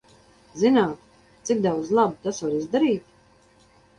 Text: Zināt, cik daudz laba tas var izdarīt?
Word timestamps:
Zināt, 0.61 1.03
cik 1.49 1.61
daudz 1.67 1.91
laba 1.99 2.17
tas 2.27 2.41
var 2.45 2.57
izdarīt? 2.61 3.15